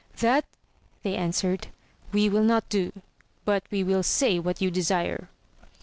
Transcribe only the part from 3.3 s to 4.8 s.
but we will say what you